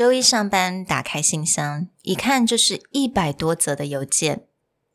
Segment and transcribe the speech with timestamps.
[0.00, 4.46] 周一上班打开信箱，一看就是一百多则的邮件，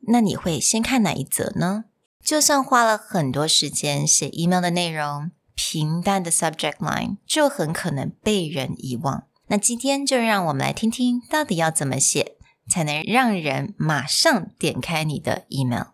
[0.07, 1.83] 那你会先看哪一则呢？
[2.23, 9.25] 就算花了很多时间写 email 的内容，平淡的 subject line 就很可能被人遗忘。
[9.49, 12.37] 那今天就让我们来听听，到底要怎么写，
[12.67, 15.89] 才能让人马上点开你的 email。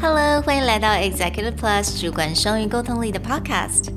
[0.00, 3.96] Hello，欢迎来到 Executive Plus 主管双语沟通力的 Podcast。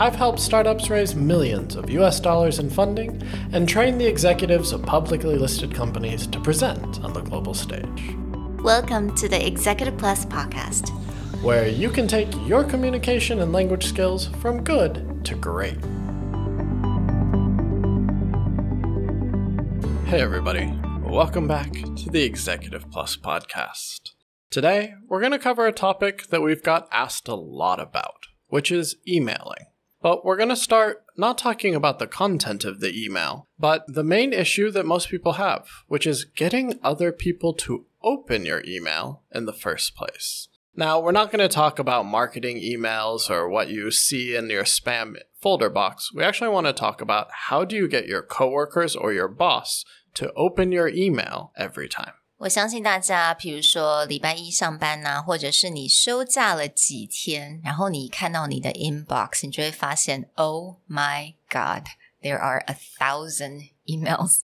[0.00, 4.82] I've helped startups raise millions of US dollars in funding and train the executives of
[4.82, 8.16] publicly listed companies to present on the global stage.
[8.58, 10.88] Welcome to the Executive Plus podcast,
[11.44, 15.78] where you can take your communication and language skills from good to great.
[20.08, 20.76] Hey, everybody.
[21.04, 24.10] Welcome back to the Executive Plus podcast.
[24.50, 28.72] Today, we're going to cover a topic that we've got asked a lot about, which
[28.72, 29.66] is emailing.
[30.04, 34.04] But we're going to start not talking about the content of the email, but the
[34.04, 39.22] main issue that most people have, which is getting other people to open your email
[39.34, 40.48] in the first place.
[40.76, 44.64] Now, we're not going to talk about marketing emails or what you see in your
[44.64, 46.12] spam folder box.
[46.12, 49.86] We actually want to talk about how do you get your coworkers or your boss
[50.16, 52.12] to open your email every time.
[52.44, 61.86] 我相信大家，比如说礼拜一上班呐、或者是你休假了几天，然后你看到你的 inbox，你就会发现，Oh my God,
[62.20, 64.40] there are a thousand emails.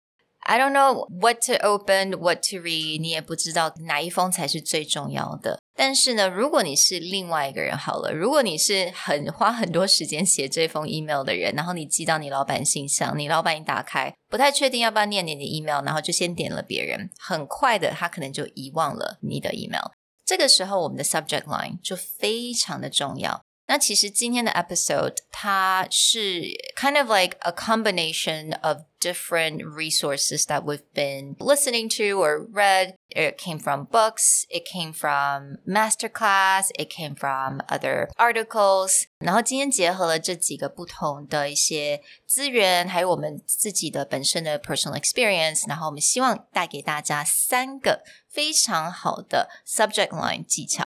[0.47, 5.59] I don't know what to open, what to read，你也不知道哪一封才是最重要的。
[5.75, 19.91] 但是呢，如果你是另外一个人好了，如果你是很花很多时间写这封 email 的人，然后你寄到你老板信箱，你老板一打开，不太确定要不要念你的 email，然后就先点了别人，很快的他可能就遗忘了你的 email。
[20.25, 23.41] 这个时候，我们的 subject line 就非常的重要。
[23.68, 26.42] 那其实今天的 episode 它是
[26.77, 32.96] kind of like a combination of different resources that we've been listening to or read.
[33.08, 39.05] It came from books, it came from masterclass, it came from other articles.
[39.20, 50.84] 然后今天结合了这几个不同的一些资源，还有我们自己的本身的 personal experience，然后我们希望带给大家三个非常好的 subject line 技巧。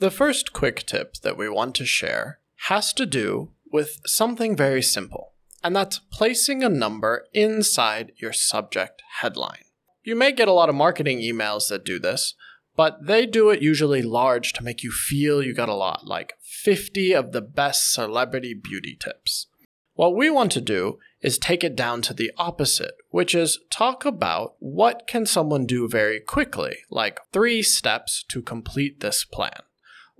[0.00, 4.80] The first quick tip that we want to share has to do with something very
[4.82, 9.64] simple, and that's placing a number inside your subject headline.
[10.02, 12.34] You may get a lot of marketing emails that do this,
[12.74, 16.32] but they do it usually large to make you feel you got a lot, like
[16.40, 19.48] 50 of the best celebrity beauty tips.
[19.92, 24.06] What we want to do is take it down to the opposite, which is talk
[24.06, 29.60] about what can someone do very quickly, like 3 steps to complete this plan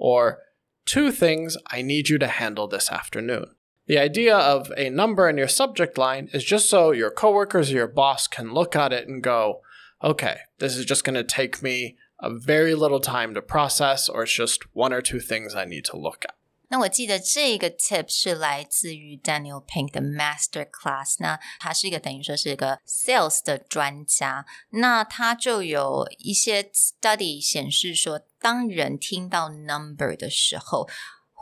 [0.00, 0.38] or
[0.86, 3.54] two things I need you to handle this afternoon.
[3.86, 7.74] The idea of a number in your subject line is just so your coworkers or
[7.74, 9.60] your boss can look at it and go,
[10.02, 14.22] okay, this is just going to take me a very little time to process, or
[14.22, 16.34] it's just one or two things I need to look at.
[16.70, 21.16] 那我记得这个 tip 是来自于 Daniel Pink 的 Master Class。
[21.18, 24.46] 那他是一个等于说是一个 sales 的专家。
[24.70, 30.88] 那他就有一些 study 显示说，当人听到 number 的时候，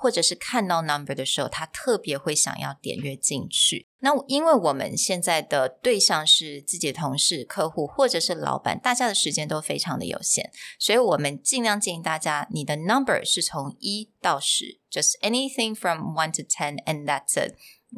[0.01, 3.87] 或者是看到 number 的时候，他特别会想要点阅进去。
[4.01, 17.55] 那因为我们现在的对象是自己的同事、客户或者是老板，大家的时间都非常的有限，所以我们尽量建议大家，你的 number 是从一到十，just anything from one to ten，and that's it。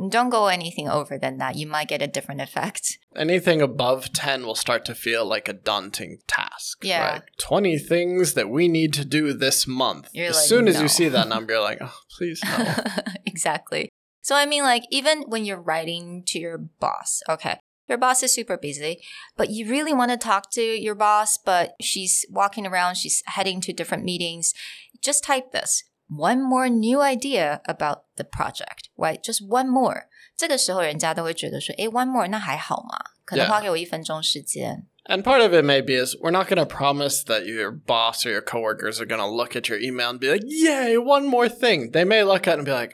[0.08, 1.56] Don't go anything over than that.
[1.56, 2.98] You might get a different effect.
[3.16, 6.84] Anything above 10 will start to feel like a daunting task.
[6.84, 7.14] Yeah.
[7.14, 7.22] Right?
[7.38, 10.08] 20 things that we need to do this month.
[10.12, 12.74] You're as like, soon as you see that number, you're like, oh, please no.
[13.26, 13.88] exactly.
[14.22, 17.58] So, I mean, like, even when you're writing to your boss, okay,
[17.88, 19.02] your boss is super busy,
[19.36, 23.60] but you really want to talk to your boss, but she's walking around, she's heading
[23.62, 24.54] to different meetings.
[25.02, 29.23] Just type this one more new idea about the project, right?
[29.23, 30.07] Just one more.
[30.37, 34.87] 这个时候人家都会觉得说，诶 one more 那还好嘛，可能花给我一分钟时间。
[35.07, 38.41] And part of it maybe is we're not going to promise that your boss or your
[38.41, 41.91] coworkers are going to look at your email and be like, "Yay, one more thing."
[41.91, 42.91] They may look at it and be like,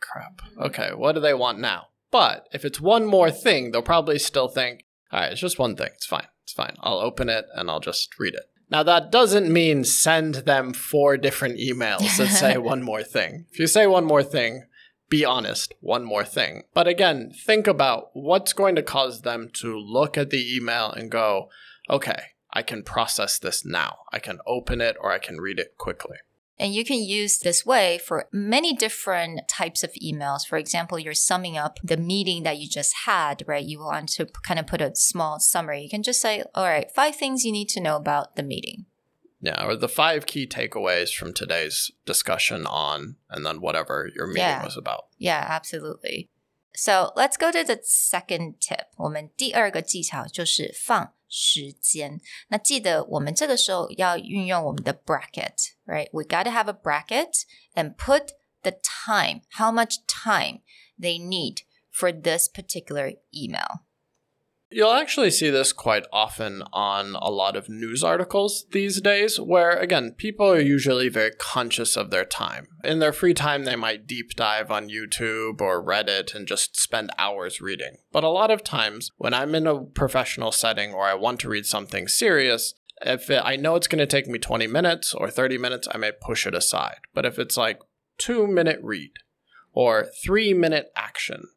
[0.00, 0.40] crap.
[0.58, 1.88] Okay, what do they want now?
[2.10, 5.76] But if it's one more thing, they'll probably still think, all right, it's just one
[5.76, 5.90] thing.
[5.94, 6.26] It's fine.
[6.44, 6.74] It's fine.
[6.80, 8.48] I'll open it and I'll just read it.
[8.69, 13.45] Now, that doesn't mean send them four different emails that say one more thing.
[13.51, 14.65] If you say one more thing,
[15.09, 16.63] be honest, one more thing.
[16.73, 21.11] But again, think about what's going to cause them to look at the email and
[21.11, 21.49] go,
[21.89, 22.21] okay,
[22.51, 23.97] I can process this now.
[24.11, 26.17] I can open it or I can read it quickly.
[26.58, 30.46] And you can use this way for many different types of emails.
[30.46, 33.64] For example, you're summing up the meeting that you just had, right?
[33.64, 35.82] You want to kind of put a small summary.
[35.82, 38.84] You can just say, all right, five things you need to know about the meeting.
[39.40, 44.42] Yeah, or the five key takeaways from today's discussion on, and then whatever your meeting
[44.42, 44.62] Yeah.
[44.62, 45.06] was about.
[45.16, 46.28] Yeah, absolutely.
[46.74, 48.88] So let's go to the second tip.
[48.98, 52.20] 我们第二个技巧就是放 时间。
[52.48, 56.08] 那记得我们这个时候要运用我们的 bracket, right?
[56.12, 57.44] We got to have a bracket
[57.74, 58.32] and put
[58.62, 60.60] the time, how much time
[60.98, 63.83] they need for this particular email.
[64.71, 69.77] You'll actually see this quite often on a lot of news articles these days, where
[69.77, 72.67] again, people are usually very conscious of their time.
[72.83, 77.11] In their free time, they might deep dive on YouTube or Reddit and just spend
[77.17, 77.97] hours reading.
[78.11, 81.49] But a lot of times, when I'm in a professional setting or I want to
[81.49, 85.29] read something serious, if it, I know it's going to take me 20 minutes or
[85.29, 86.99] 30 minutes, I may push it aside.
[87.13, 87.79] But if it's like
[88.17, 89.11] two minute read
[89.73, 91.49] or three minute action,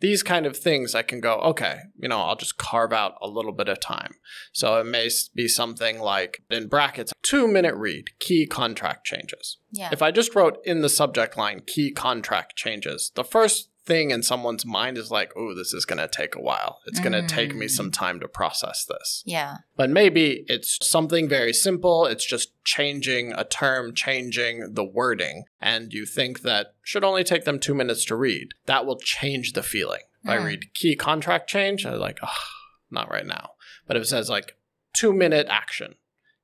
[0.00, 3.28] these kind of things I can go, okay, you know, I'll just carve out a
[3.28, 4.14] little bit of time.
[4.52, 9.58] So it may be something like in brackets, two minute read, key contract changes.
[9.70, 9.90] Yeah.
[9.92, 14.22] If I just wrote in the subject line, key contract changes, the first thing in
[14.22, 16.80] someone's mind is like, oh, this is going to take a while.
[16.86, 19.22] It's going to take me some time to process this.
[19.24, 19.58] yeah.
[19.76, 22.04] But maybe it's something very simple.
[22.06, 27.44] It's just changing a term, changing the wording, and you think that should only take
[27.44, 28.48] them two minutes to read.
[28.66, 30.00] That will change the feeling.
[30.24, 30.44] If I Mm.
[30.46, 32.44] read key contract change, I'm like, oh,
[32.90, 33.50] not right now.
[33.86, 34.56] But if it says like
[34.92, 35.94] two minute action,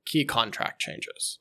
[0.05, 1.39] key contract changes,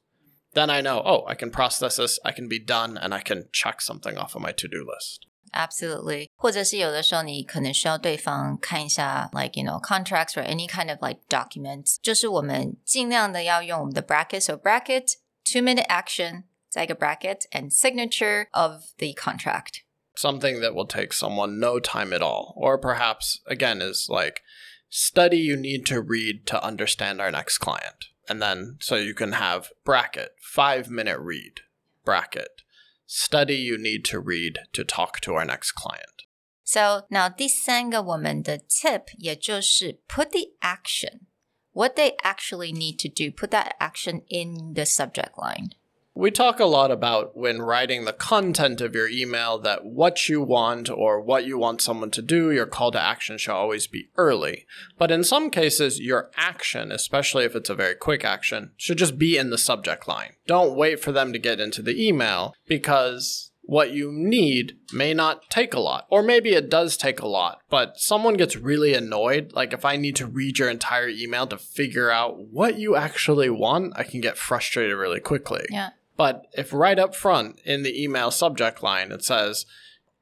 [0.54, 3.44] then I know, oh, I can process this, I can be done, and I can
[3.52, 5.26] check something off of my to do list.
[5.53, 15.13] Absolutely，或者是有的时候你可能需要对方看一下，like you know contracts or any kind of like documents，就是我们尽量的要用我们的 bracket，so bracket
[15.45, 19.83] two minute action，再一个 bracket and signature of the contract。
[20.17, 22.53] something that will take someone no time at all.
[22.57, 24.41] Or perhaps, again, is like
[24.89, 28.07] study you need to read to understand our next client.
[28.27, 31.61] And then, so you can have bracket, five minute read,
[32.03, 32.63] bracket,
[33.11, 36.23] study you need to read to talk to our next client.
[36.63, 43.75] So now 第三个我们的 tip 也就是 put the action。What they actually need to do, put that
[43.79, 45.69] action in the subject line.
[46.14, 50.42] We talk a lot about when writing the content of your email that what you
[50.42, 54.10] want or what you want someone to do, your call to action should always be
[54.16, 54.66] early.
[54.98, 59.18] But in some cases, your action, especially if it's a very quick action, should just
[59.18, 60.34] be in the subject line.
[60.46, 65.48] Don't wait for them to get into the email because what you need may not
[65.48, 66.06] take a lot.
[66.10, 69.52] Or maybe it does take a lot, but someone gets really annoyed.
[69.54, 73.48] Like if I need to read your entire email to figure out what you actually
[73.48, 75.64] want, I can get frustrated really quickly.
[75.70, 75.90] Yeah.
[76.22, 79.66] But if right up front in the email subject line it says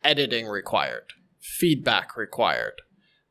[0.03, 2.81] editing required, feedback required,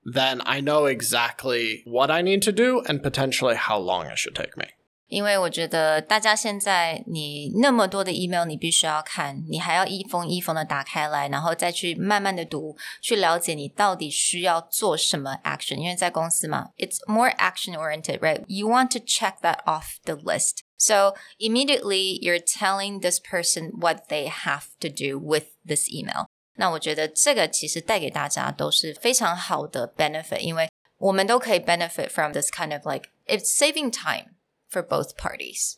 [0.05, 4.35] then I know exactly what I need to do and potentially how long it should
[4.35, 4.67] take me.
[5.08, 15.76] 因为我觉得大家现在你那么多的 email，你必须要看，你还要一封一封的打开来，然后再去慢慢的读，去了解你到底需要做什么 action。
[15.76, 18.42] 因为在公司嘛，it's more action oriented, right?
[18.48, 20.62] You want to check that off the list.
[20.78, 26.26] So immediately you're telling this person what they have to do with this email.
[26.56, 30.68] 那我觉得这个其实带给大家都是非常好的 benefit，因为
[30.98, 34.34] 我们都可以 benefit from this kind of like it's saving time
[34.69, 35.77] For both parties.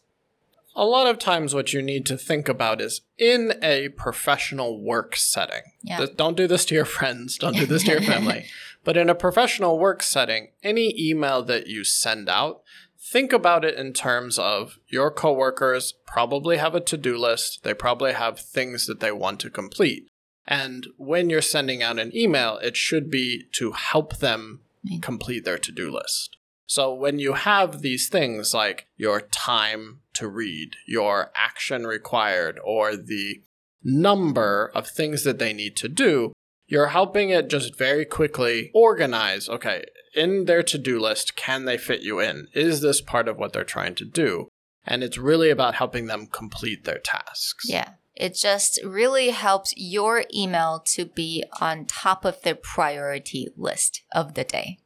[0.73, 5.17] A lot of times, what you need to think about is in a professional work
[5.17, 5.63] setting.
[5.83, 6.05] Yeah.
[6.15, 8.45] Don't do this to your friends, don't do this to your family.
[8.83, 12.63] But in a professional work setting, any email that you send out,
[12.99, 17.75] think about it in terms of your coworkers probably have a to do list, they
[17.75, 20.07] probably have things that they want to complete.
[20.47, 24.61] And when you're sending out an email, it should be to help them
[25.01, 26.37] complete their to do list.
[26.71, 32.95] So when you have these things like your time to read, your action required, or
[32.95, 33.43] the
[33.83, 36.31] number of things that they need to do,
[36.67, 39.83] you're helping it just very quickly organize okay,
[40.15, 42.47] in their to do list, can they fit you in?
[42.53, 44.47] Is this part of what they're trying to do?
[44.85, 47.65] And it's really about helping them complete their tasks.
[47.67, 47.95] Yeah.
[48.15, 54.35] It just really helps your email to be on top of the priority list of
[54.35, 54.77] the day.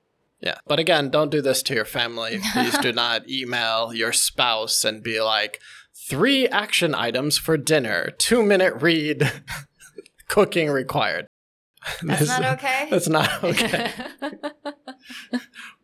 [0.45, 0.57] Yeah.
[0.67, 2.39] But again, don't do this to your family.
[2.53, 5.59] Please do not email your spouse and be like,
[6.07, 9.31] three action items for dinner, two minute read,
[10.29, 11.25] cooking required.
[12.03, 12.87] That's this, not okay.
[12.91, 13.91] That's not okay.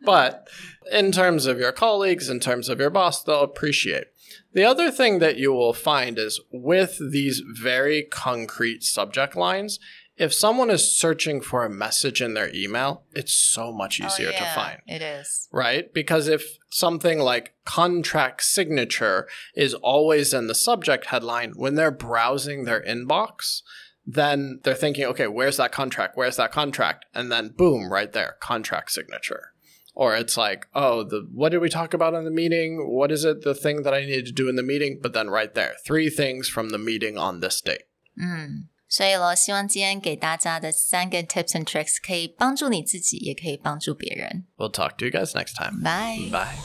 [0.04, 0.48] but
[0.90, 4.04] in terms of your colleagues, in terms of your boss, they'll appreciate.
[4.52, 9.78] The other thing that you will find is with these very concrete subject lines,
[10.22, 14.28] if someone is searching for a message in their email, it's so much oh, easier
[14.28, 14.78] oh, yeah, to find.
[14.86, 15.48] It is.
[15.50, 15.92] Right?
[15.92, 19.26] Because if something like contract signature
[19.56, 23.62] is always in the subject headline, when they're browsing their inbox,
[24.06, 26.16] then they're thinking, okay, where's that contract?
[26.16, 27.04] Where's that contract?
[27.12, 29.52] And then boom, right there, contract signature.
[29.92, 32.88] Or it's like, oh, the what did we talk about in the meeting?
[32.88, 35.00] What is it, the thing that I need to do in the meeting?
[35.02, 37.82] But then right there, three things from the meeting on this date.
[38.16, 44.45] 嗯，所以咯，希望今天给大家的三个 tips and tricks 可以帮助你自己，也可以帮助别人。
[44.55, 45.81] We'll talk to you guys next time.
[45.83, 46.29] Bye.
[46.31, 46.57] Bye.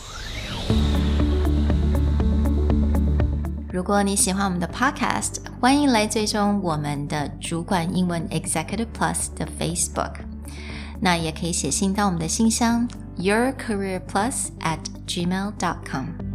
[3.72, 10.16] 如果你喜欢我们的 podcast，欢迎来追踪我们的主管英文 Executive Plus 的 Facebook。
[11.00, 12.86] 那也可以写信到我们的信箱
[13.18, 16.25] yourcareerplus at gmail.com。